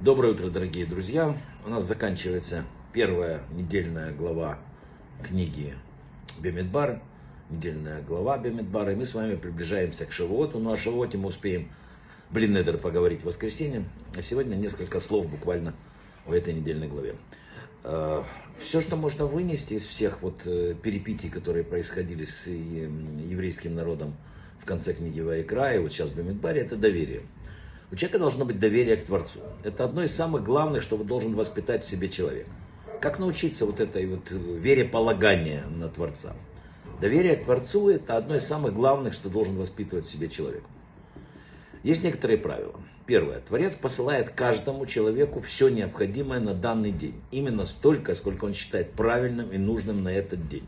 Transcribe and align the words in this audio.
Доброе 0.00 0.32
утро, 0.34 0.48
дорогие 0.48 0.86
друзья. 0.86 1.36
У 1.66 1.70
нас 1.70 1.82
заканчивается 1.82 2.64
первая 2.92 3.42
недельная 3.50 4.12
глава 4.12 4.60
книги 5.24 5.74
Бемидбар, 6.38 7.02
недельная 7.50 8.00
глава 8.02 8.38
Бемидбара. 8.38 8.92
И 8.92 8.94
мы 8.94 9.04
с 9.04 9.12
вами 9.12 9.34
приближаемся 9.34 10.06
к 10.06 10.12
Шавуоту. 10.12 10.60
Ну, 10.60 10.70
о 10.70 10.76
Шавуоте 10.76 11.18
мы 11.18 11.26
успеем 11.26 11.72
Блин 12.30 12.52
Недер 12.52 12.78
поговорить 12.78 13.22
в 13.22 13.24
воскресенье. 13.24 13.86
А 14.16 14.22
сегодня 14.22 14.54
несколько 14.54 15.00
слов 15.00 15.28
буквально 15.28 15.74
о 16.28 16.32
этой 16.32 16.54
недельной 16.54 16.86
главе. 16.86 17.16
Э, 17.82 18.22
Все, 18.60 18.80
что 18.80 18.94
можно 18.94 19.26
вынести 19.26 19.74
из 19.74 19.84
всех 19.84 20.22
вот 20.22 20.42
э, 20.44 20.76
перипетий, 20.80 21.28
которые 21.28 21.64
происходили 21.64 22.24
с 22.24 22.46
э, 22.46 22.52
еврейским 22.52 23.74
народом 23.74 24.14
в 24.60 24.64
конце 24.64 24.92
книги 24.92 25.20
Вайкра 25.20 25.74
и 25.74 25.78
вот 25.80 25.90
сейчас 25.90 26.10
в 26.10 26.14
Бемидбаре, 26.14 26.60
это 26.60 26.76
доверие. 26.76 27.22
У 27.90 27.96
человека 27.96 28.18
должно 28.18 28.44
быть 28.44 28.60
доверие 28.60 28.96
к 28.96 29.06
Творцу. 29.06 29.40
Это 29.64 29.84
одно 29.84 30.02
из 30.02 30.14
самых 30.14 30.44
главных, 30.44 30.82
что 30.82 30.96
должен 30.98 31.34
воспитать 31.34 31.84
в 31.84 31.88
себе 31.88 32.08
человек. 32.10 32.46
Как 33.00 33.18
научиться 33.18 33.64
вот 33.64 33.80
этой 33.80 34.06
вот 34.06 34.30
вере 34.30 34.84
полагания 34.84 35.64
на 35.64 35.88
Творца? 35.88 36.36
Доверие 37.00 37.36
к 37.36 37.44
Творцу 37.44 37.88
это 37.88 38.16
одно 38.16 38.36
из 38.36 38.44
самых 38.44 38.74
главных, 38.74 39.14
что 39.14 39.30
должен 39.30 39.56
воспитывать 39.56 40.06
в 40.06 40.10
себе 40.10 40.28
человек. 40.28 40.64
Есть 41.82 42.02
некоторые 42.02 42.38
правила. 42.38 42.78
Первое. 43.06 43.40
Творец 43.40 43.74
посылает 43.74 44.30
каждому 44.30 44.84
человеку 44.84 45.40
все 45.40 45.68
необходимое 45.68 46.40
на 46.40 46.52
данный 46.52 46.90
день. 46.90 47.22
Именно 47.30 47.64
столько, 47.64 48.14
сколько 48.14 48.44
он 48.44 48.52
считает 48.52 48.92
правильным 48.92 49.50
и 49.50 49.56
нужным 49.56 50.02
на 50.02 50.10
этот 50.10 50.46
день. 50.48 50.66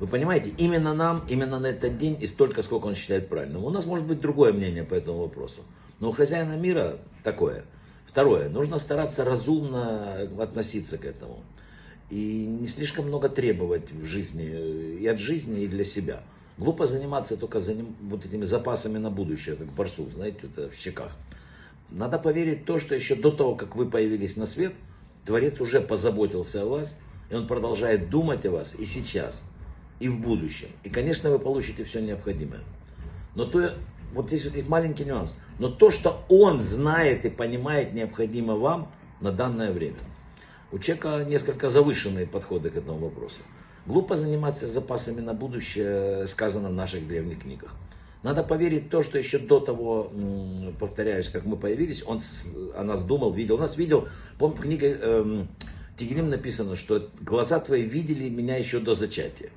Вы 0.00 0.06
понимаете, 0.06 0.52
именно 0.58 0.94
нам, 0.94 1.24
именно 1.28 1.58
на 1.58 1.66
этот 1.66 1.98
день 1.98 2.16
и 2.20 2.26
столько, 2.26 2.62
сколько 2.62 2.86
он 2.86 2.94
считает 2.94 3.28
правильным. 3.28 3.64
У 3.64 3.70
нас 3.70 3.84
может 3.84 4.06
быть 4.06 4.20
другое 4.20 4.52
мнение 4.52 4.84
по 4.84 4.94
этому 4.94 5.18
вопросу. 5.18 5.62
Но 5.98 6.10
у 6.10 6.12
хозяина 6.12 6.56
мира 6.56 6.98
такое. 7.24 7.64
Второе, 8.06 8.48
нужно 8.48 8.78
стараться 8.78 9.24
разумно 9.24 10.22
относиться 10.38 10.98
к 10.98 11.04
этому. 11.04 11.42
И 12.10 12.46
не 12.46 12.66
слишком 12.66 13.06
много 13.06 13.28
требовать 13.28 13.90
в 13.90 14.04
жизни, 14.04 14.98
и 15.00 15.06
от 15.06 15.18
жизни, 15.18 15.62
и 15.62 15.68
для 15.68 15.84
себя. 15.84 16.22
Глупо 16.56 16.86
заниматься 16.86 17.36
только 17.36 17.58
заним, 17.58 17.94
вот 18.00 18.24
этими 18.24 18.44
запасами 18.44 18.98
на 18.98 19.10
будущее, 19.10 19.56
как 19.56 19.66
барсук, 19.72 20.12
знаете, 20.12 20.38
это 20.44 20.70
в 20.70 20.74
щеках. 20.74 21.12
Надо 21.90 22.18
поверить 22.18 22.62
в 22.62 22.64
то, 22.64 22.78
что 22.78 22.94
еще 22.94 23.14
до 23.14 23.30
того, 23.30 23.56
как 23.56 23.76
вы 23.76 23.90
появились 23.90 24.36
на 24.36 24.46
свет, 24.46 24.74
Творец 25.24 25.60
уже 25.60 25.80
позаботился 25.80 26.62
о 26.62 26.66
вас, 26.66 26.96
и 27.30 27.34
он 27.34 27.46
продолжает 27.46 28.10
думать 28.10 28.46
о 28.46 28.52
вас 28.52 28.74
и 28.74 28.86
сейчас 28.86 29.42
и 30.00 30.08
в 30.08 30.20
будущем. 30.20 30.68
И, 30.84 30.90
конечно, 30.90 31.30
вы 31.30 31.38
получите 31.38 31.84
все 31.84 32.00
необходимое. 32.00 32.60
Но 33.34 33.44
то, 33.44 33.74
вот 34.12 34.28
здесь 34.28 34.44
вот 34.44 34.54
есть 34.54 34.68
маленький 34.68 35.04
нюанс. 35.04 35.36
Но 35.58 35.68
то, 35.68 35.90
что 35.90 36.24
он 36.28 36.60
знает 36.60 37.24
и 37.24 37.30
понимает, 37.30 37.92
необходимо 37.92 38.56
вам 38.56 38.92
на 39.20 39.32
данное 39.32 39.72
время. 39.72 39.98
У 40.70 40.78
человека 40.78 41.24
несколько 41.24 41.68
завышенные 41.68 42.26
подходы 42.26 42.70
к 42.70 42.76
этому 42.76 42.98
вопросу. 42.98 43.40
Глупо 43.86 44.16
заниматься 44.16 44.66
запасами 44.66 45.20
на 45.20 45.32
будущее, 45.32 46.26
сказано 46.26 46.68
в 46.68 46.74
наших 46.74 47.08
древних 47.08 47.40
книгах. 47.40 47.74
Надо 48.22 48.42
поверить 48.42 48.86
в 48.86 48.88
то, 48.90 49.02
что 49.02 49.16
еще 49.16 49.38
до 49.38 49.60
того, 49.60 50.12
повторяюсь, 50.78 51.28
как 51.28 51.44
мы 51.44 51.56
появились, 51.56 52.02
он 52.04 52.18
о 52.76 52.82
нас 52.82 53.02
думал, 53.02 53.32
видел. 53.32 53.54
У 53.54 53.58
нас 53.58 53.76
видел, 53.76 54.08
помню, 54.38 54.56
в 54.56 54.60
книге 54.60 54.98
эм, 55.00 55.48
Тигелим 55.96 56.28
написано, 56.28 56.76
что 56.76 57.10
глаза 57.20 57.60
твои 57.60 57.82
видели 57.82 58.28
меня 58.28 58.56
еще 58.56 58.80
до 58.80 58.94
зачатия. 58.94 59.50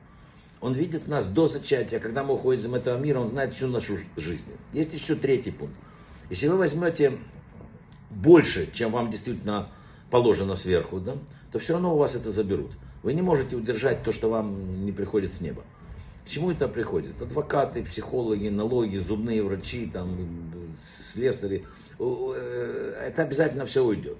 Он 0.61 0.73
видит 0.73 1.07
нас 1.07 1.25
до 1.25 1.47
зачатия, 1.47 1.99
когда 1.99 2.23
мы 2.23 2.35
уходим 2.35 2.75
из 2.75 2.79
этого 2.79 2.97
мира, 2.97 3.19
он 3.19 3.27
знает 3.27 3.53
всю 3.53 3.67
нашу 3.67 3.97
жизнь. 4.15 4.47
Есть 4.73 4.93
еще 4.93 5.15
третий 5.15 5.51
пункт. 5.51 5.75
Если 6.29 6.47
вы 6.47 6.57
возьмете 6.57 7.17
больше, 8.11 8.71
чем 8.71 8.91
вам 8.91 9.09
действительно 9.09 9.71
положено 10.11 10.55
сверху, 10.55 10.99
да, 10.99 11.17
то 11.51 11.57
все 11.57 11.73
равно 11.73 11.95
у 11.95 11.97
вас 11.97 12.15
это 12.15 12.29
заберут. 12.29 12.71
Вы 13.01 13.13
не 13.13 13.23
можете 13.23 13.55
удержать 13.55 14.03
то, 14.03 14.11
что 14.11 14.29
вам 14.29 14.85
не 14.85 14.91
приходит 14.91 15.33
с 15.33 15.41
неба. 15.41 15.63
К 16.25 16.29
чему 16.29 16.51
это 16.51 16.67
приходит? 16.67 17.19
Адвокаты, 17.19 17.83
психологи, 17.83 18.47
налоги, 18.49 18.97
зубные 18.97 19.41
врачи, 19.41 19.87
там, 19.87 20.15
слесари. 20.75 21.65
Э, 21.99 23.05
это 23.07 23.23
обязательно 23.23 23.65
все 23.65 23.83
уйдет. 23.83 24.17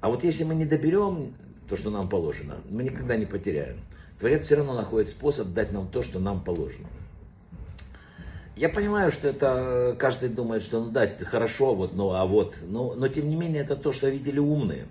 А 0.00 0.08
вот 0.08 0.24
если 0.24 0.44
мы 0.44 0.54
не 0.54 0.64
доберем 0.64 1.34
то, 1.68 1.76
что 1.76 1.90
нам 1.90 2.08
положено, 2.08 2.56
мы 2.70 2.82
никогда 2.82 3.16
не 3.16 3.26
потеряем. 3.26 3.80
Творец 4.22 4.46
все 4.46 4.54
равно 4.54 4.74
находит 4.74 5.08
способ 5.08 5.48
дать 5.48 5.72
нам 5.72 5.88
то, 5.88 6.04
что 6.04 6.20
нам 6.20 6.44
положено. 6.44 6.86
Я 8.54 8.68
понимаю, 8.68 9.10
что 9.10 9.26
это 9.26 9.96
каждый 9.98 10.28
думает, 10.28 10.62
что 10.62 10.80
ну 10.80 10.92
да, 10.92 11.10
хорошо, 11.24 11.74
вот, 11.74 11.94
ну 11.94 12.12
а 12.12 12.24
вот, 12.24 12.54
но, 12.62 12.94
но 12.94 13.08
тем 13.08 13.28
не 13.28 13.34
менее 13.34 13.62
это 13.62 13.74
то, 13.74 13.90
что 13.90 14.08
видели 14.08 14.38
умные. 14.38 14.86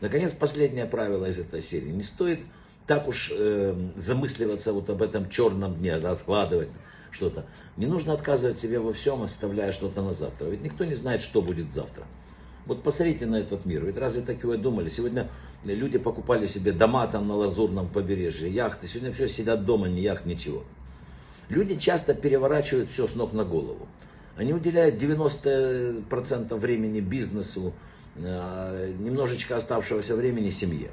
Наконец, 0.00 0.32
последнее 0.32 0.86
правило 0.86 1.26
из 1.26 1.38
этой 1.38 1.62
серии. 1.62 1.90
Не 1.90 2.02
стоит 2.02 2.40
так 2.88 3.06
уж 3.06 3.30
э, 3.32 3.76
замысливаться 3.94 4.72
вот 4.72 4.90
об 4.90 5.02
этом 5.02 5.30
черном 5.30 5.76
дне, 5.76 6.00
да, 6.00 6.10
откладывать 6.10 6.70
что-то. 7.12 7.46
Не 7.76 7.86
нужно 7.86 8.12
отказывать 8.12 8.58
себе 8.58 8.80
во 8.80 8.92
всем, 8.92 9.22
оставляя 9.22 9.70
что-то 9.70 10.02
на 10.02 10.10
завтра. 10.10 10.46
Ведь 10.46 10.62
никто 10.62 10.84
не 10.84 10.94
знает, 10.94 11.22
что 11.22 11.42
будет 11.42 11.70
завтра. 11.70 12.06
Вот 12.66 12.82
посмотрите 12.82 13.26
на 13.26 13.36
этот 13.36 13.66
мир. 13.66 13.84
Ведь 13.84 13.98
разве 13.98 14.22
такое 14.22 14.56
думали? 14.56 14.88
Сегодня 14.88 15.30
люди 15.64 15.98
покупали 15.98 16.46
себе 16.46 16.72
дома 16.72 17.06
там 17.06 17.28
на 17.28 17.36
лазурном 17.36 17.88
побережье, 17.88 18.50
яхты. 18.50 18.86
Сегодня 18.86 19.12
все 19.12 19.28
сидят 19.28 19.64
дома, 19.64 19.88
ни 19.88 20.00
яхт, 20.00 20.24
ничего. 20.24 20.64
Люди 21.48 21.76
часто 21.76 22.14
переворачивают 22.14 22.88
все 22.88 23.06
с 23.06 23.14
ног 23.14 23.32
на 23.32 23.44
голову. 23.44 23.86
Они 24.36 24.52
уделяют 24.52 24.96
90% 25.00 26.56
времени 26.56 27.00
бизнесу, 27.00 27.74
э, 28.16 28.92
немножечко 28.98 29.56
оставшегося 29.56 30.16
времени 30.16 30.48
семье. 30.48 30.90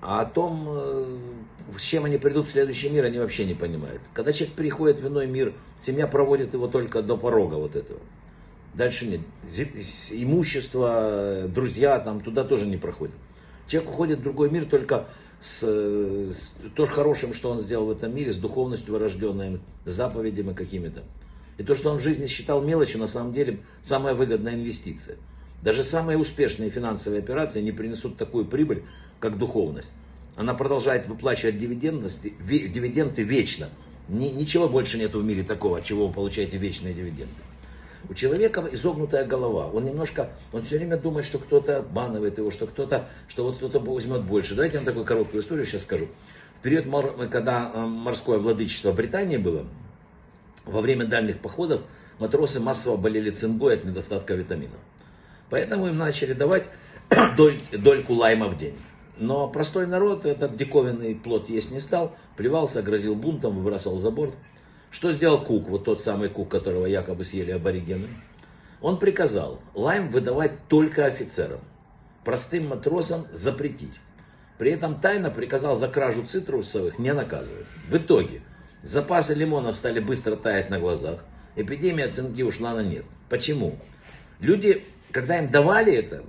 А 0.00 0.20
о 0.20 0.26
том, 0.26 0.68
э, 0.68 1.18
с 1.76 1.82
чем 1.82 2.04
они 2.04 2.18
придут 2.18 2.46
в 2.46 2.50
следующий 2.50 2.90
мир, 2.90 3.06
они 3.06 3.18
вообще 3.18 3.44
не 3.44 3.54
понимают. 3.54 4.02
Когда 4.12 4.32
человек 4.32 4.54
приходит 4.54 5.00
в 5.00 5.08
иной 5.08 5.26
мир, 5.26 5.54
семья 5.80 6.06
проводит 6.06 6.52
его 6.52 6.68
только 6.68 7.02
до 7.02 7.16
порога 7.16 7.54
вот 7.54 7.74
этого. 7.74 8.00
Дальше 8.78 9.06
нет. 9.06 9.22
Имущество, 10.10 11.48
друзья 11.52 11.98
там 11.98 12.20
туда 12.20 12.44
тоже 12.44 12.64
не 12.64 12.76
проходят. 12.76 13.16
Человек 13.66 13.90
уходит 13.90 14.18
в 14.20 14.22
другой 14.22 14.50
мир 14.50 14.66
только 14.66 15.08
с, 15.40 15.64
с 15.64 16.54
то 16.76 16.86
хорошим, 16.86 17.34
что 17.34 17.50
он 17.50 17.58
сделал 17.58 17.86
в 17.86 17.90
этом 17.90 18.14
мире, 18.14 18.32
с 18.32 18.36
духовностью 18.36 18.92
вырожденной, 18.92 19.60
заповедями 19.84 20.52
какими-то. 20.52 21.02
И 21.58 21.64
то, 21.64 21.74
что 21.74 21.90
он 21.90 21.98
в 21.98 22.02
жизни 22.02 22.26
считал 22.26 22.62
мелочью, 22.62 23.00
на 23.00 23.08
самом 23.08 23.32
деле 23.32 23.58
самая 23.82 24.14
выгодная 24.14 24.54
инвестиция. 24.54 25.16
Даже 25.60 25.82
самые 25.82 26.16
успешные 26.16 26.70
финансовые 26.70 27.18
операции 27.18 27.60
не 27.60 27.72
принесут 27.72 28.16
такую 28.16 28.44
прибыль, 28.44 28.84
как 29.18 29.38
духовность. 29.38 29.92
Она 30.36 30.54
продолжает 30.54 31.08
выплачивать 31.08 31.58
дивиденды, 31.58 32.08
дивиденды 32.40 33.24
вечно. 33.24 33.70
Ничего 34.08 34.68
больше 34.68 34.98
нету 34.98 35.18
в 35.18 35.24
мире 35.24 35.42
такого, 35.42 35.78
от 35.78 35.84
чего 35.84 36.06
вы 36.06 36.14
получаете 36.14 36.58
вечные 36.58 36.94
дивиденды. 36.94 37.34
У 38.08 38.14
человека 38.14 38.66
изогнутая 38.72 39.24
голова. 39.24 39.68
Он 39.68 39.84
немножко, 39.84 40.30
он 40.52 40.62
все 40.62 40.76
время 40.76 40.96
думает, 40.96 41.26
что 41.26 41.38
кто-то 41.38 41.78
обманывает 41.78 42.38
его, 42.38 42.50
что 42.50 42.66
кто-то, 42.66 43.08
что 43.28 43.44
вот 43.44 43.56
кто-то 43.56 43.80
возьмет 43.80 44.24
больше. 44.24 44.54
Давайте 44.54 44.74
я 44.74 44.80
вам 44.80 44.86
такую 44.86 45.04
короткую 45.04 45.42
историю 45.42 45.64
сейчас 45.64 45.82
скажу. 45.82 46.08
В 46.58 46.62
период, 46.62 46.86
когда 47.30 47.70
э, 47.72 47.80
морское 47.80 48.38
владычество 48.38 48.92
Британии 48.92 49.36
было, 49.36 49.66
во 50.64 50.80
время 50.80 51.06
дальних 51.06 51.40
походов 51.40 51.82
матросы 52.18 52.60
массово 52.60 52.96
болели 52.96 53.30
цингой 53.30 53.74
от 53.74 53.84
недостатка 53.84 54.34
витаминов. 54.34 54.78
Поэтому 55.50 55.88
им 55.88 55.96
начали 55.96 56.34
давать 56.34 56.68
доль, 57.36 57.60
дольку 57.72 58.14
лайма 58.14 58.48
в 58.48 58.58
день. 58.58 58.78
Но 59.16 59.48
простой 59.48 59.86
народ 59.86 60.26
этот 60.26 60.56
диковинный 60.56 61.14
плод 61.14 61.48
есть 61.48 61.72
не 61.72 61.80
стал, 61.80 62.16
плевался, 62.36 62.82
грозил 62.82 63.16
бунтом, 63.16 63.56
выбрасывал 63.58 63.98
за 63.98 64.10
борт. 64.10 64.34
Что 64.90 65.12
сделал 65.12 65.44
Кук, 65.44 65.68
вот 65.68 65.84
тот 65.84 66.02
самый 66.02 66.28
Кук, 66.28 66.50
которого 66.50 66.86
якобы 66.86 67.24
съели 67.24 67.50
аборигены? 67.50 68.08
Он 68.80 68.98
приказал 68.98 69.60
лайм 69.74 70.10
выдавать 70.10 70.68
только 70.68 71.04
офицерам, 71.06 71.60
простым 72.24 72.68
матросам 72.68 73.26
запретить. 73.32 73.94
При 74.56 74.72
этом 74.72 75.00
тайно 75.00 75.30
приказал 75.30 75.74
за 75.74 75.88
кражу 75.88 76.24
цитрусовых 76.24 76.98
не 76.98 77.12
наказывать. 77.12 77.66
В 77.88 77.96
итоге 77.96 78.42
запасы 78.82 79.34
лимонов 79.34 79.76
стали 79.76 80.00
быстро 80.00 80.36
таять 80.36 80.70
на 80.70 80.78
глазах. 80.78 81.24
Эпидемия 81.54 82.08
цинги 82.08 82.42
ушла 82.42 82.74
на 82.74 82.82
нет. 82.82 83.04
Почему? 83.28 83.78
Люди, 84.40 84.84
когда 85.12 85.38
им 85.38 85.50
давали 85.50 85.92
это, 85.92 86.24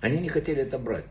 они 0.00 0.18
не 0.18 0.28
хотели 0.28 0.62
это 0.62 0.78
брать. 0.78 1.06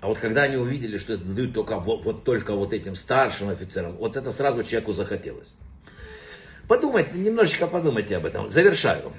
А 0.00 0.06
вот 0.06 0.18
когда 0.18 0.42
они 0.42 0.56
увидели, 0.56 0.96
что 0.96 1.14
это 1.14 1.24
дают 1.24 1.54
только 1.54 1.78
вот, 1.78 2.04
вот 2.04 2.24
только 2.24 2.54
вот 2.54 2.72
этим 2.72 2.94
старшим 2.94 3.48
офицерам, 3.48 3.96
вот 3.96 4.16
это 4.16 4.30
сразу 4.30 4.62
человеку 4.62 4.92
захотелось. 4.92 5.54
Подумайте, 6.68 7.12
немножечко 7.18 7.66
подумайте 7.66 8.18
об 8.18 8.26
этом. 8.26 8.50
Завершаю. 8.50 9.12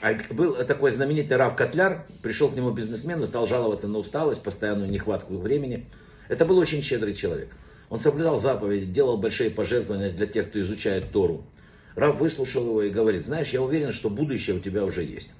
А 0.00 0.14
был 0.30 0.54
такой 0.64 0.90
знаменитый 0.90 1.36
Рав 1.36 1.54
Котляр, 1.54 2.06
пришел 2.22 2.50
к 2.50 2.56
нему 2.56 2.72
бизнесмен 2.72 3.20
и 3.22 3.26
стал 3.26 3.46
жаловаться 3.46 3.86
на 3.86 3.98
усталость, 3.98 4.42
постоянную 4.42 4.90
нехватку 4.90 5.36
времени. 5.36 5.86
Это 6.28 6.46
был 6.46 6.56
очень 6.56 6.82
щедрый 6.82 7.14
человек. 7.14 7.50
Он 7.90 7.98
соблюдал 7.98 8.38
заповеди, 8.38 8.86
делал 8.86 9.18
большие 9.18 9.50
пожертвования 9.50 10.10
для 10.10 10.26
тех, 10.26 10.48
кто 10.48 10.58
изучает 10.60 11.12
Тору. 11.12 11.44
Рав 11.94 12.18
выслушал 12.18 12.66
его 12.66 12.82
и 12.82 12.90
говорит, 12.90 13.24
знаешь, 13.24 13.50
я 13.50 13.60
уверен, 13.60 13.92
что 13.92 14.08
будущее 14.08 14.56
у 14.56 14.60
тебя 14.60 14.84
уже 14.84 15.04
есть. 15.04 15.30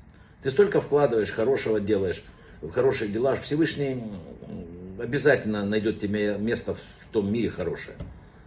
Ты 0.43 0.51
столько 0.51 0.83
вкладываешь, 0.83 1.31
хорошего 1.31 1.81
делаешь, 1.81 2.23
хорошие 2.71 3.11
дела, 3.11 3.35
Всевышний 3.37 4.05
обязательно 4.99 5.65
найдет 5.65 6.01
тебе 6.01 6.37
место 6.39 6.75
в 6.75 7.13
том 7.13 7.33
мире 7.33 7.49
хорошее. 7.49 7.97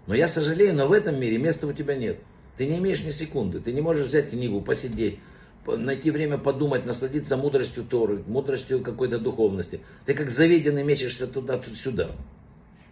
Но 0.06 0.13
я 0.13 0.27
сожалею, 0.27 0.75
но 0.75 0.88
в 0.88 0.92
этом 0.92 1.19
мире 1.19 1.39
места 1.39 1.65
у 1.65 1.74
тебя 1.74 1.95
нет. 1.95 2.19
Ты 2.57 2.66
не 2.66 2.78
имеешь 2.78 3.04
ни 3.04 3.10
секунды, 3.10 3.60
ты 3.60 3.72
не 3.74 3.81
можешь 3.81 4.07
взять 4.07 4.30
книгу, 4.30 4.62
посидеть, 4.62 5.19
найти 5.68 6.12
время 6.12 6.38
подумать, 6.38 6.86
насладиться 6.86 7.38
мудростью 7.38 7.84
Торы, 7.84 8.24
мудростью 8.28 8.81
какой-то 8.81 9.19
духовности. 9.19 9.81
Ты 10.06 10.13
как 10.13 10.30
заведенный 10.30 10.84
мечешься 10.84 11.28
туда-сюда. 11.28 12.12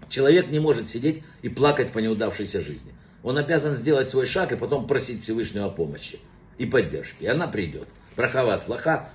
Человек 0.10 0.50
не 0.50 0.60
может 0.60 0.90
сидеть 0.90 1.24
и 1.42 1.50
плакать 1.50 1.94
по 1.94 2.00
неудавшейся 2.00 2.62
жизни. 2.62 2.94
Он 3.24 3.38
обязан 3.38 3.76
сделать 3.76 4.10
свой 4.10 4.26
шаг 4.26 4.52
и 4.52 4.58
потом 4.58 4.86
просить 4.86 5.24
Всевышнего 5.24 5.66
о 5.66 5.70
помощи 5.70 6.20
и 6.58 6.66
поддержки. 6.66 7.24
И 7.24 7.28
она 7.28 7.48
придет. 7.48 7.88
Брахава 8.16 8.56
от 8.56 8.64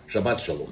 шаббат 0.07 0.41
шалом. 0.41 0.71